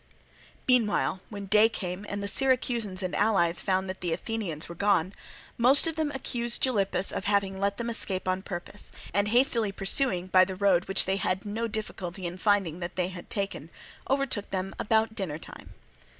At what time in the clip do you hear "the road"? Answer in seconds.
10.43-10.85